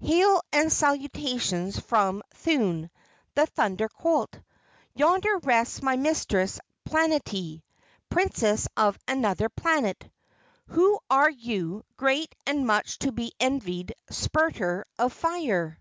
[0.00, 2.90] Hail and salutations from Thun,
[3.36, 4.36] the Thunder Colt.
[4.92, 7.62] Yonder rests my Mistress Planetty,
[8.10, 10.10] Princess of Anuther Planet!
[10.66, 15.78] Who are you, great and much to be envied spurter of fire?"